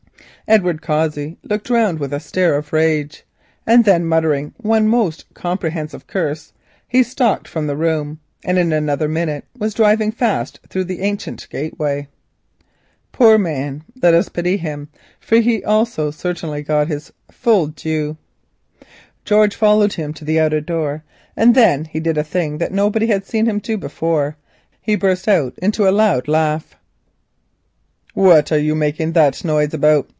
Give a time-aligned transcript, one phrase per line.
[0.47, 3.23] Edward Cossey looked round with a stare of rage.
[3.65, 6.51] Then muttering one most comprehensive curse
[6.89, 11.47] he stalked from the room, and in another minute was driving fast through the ancient
[11.49, 12.09] gateway.
[13.17, 14.89] Let us pity him,
[15.21, 16.89] for he also certainly received
[17.31, 18.17] his due.
[19.23, 21.05] George followed him to the outer door
[21.37, 24.35] and then did a thing that nobody had seen him do before;
[24.81, 26.75] he burst out into a loud laugh.
[28.13, 30.09] "What are you making that noise about?"